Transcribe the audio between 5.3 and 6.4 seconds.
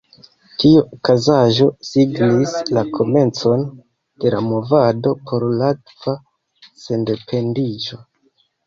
por latva